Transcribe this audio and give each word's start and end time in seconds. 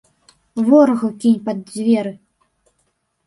Ворагу 0.69 1.09
кінь 1.25 1.37
пад 1.49 1.57
дзверы! 1.69 2.13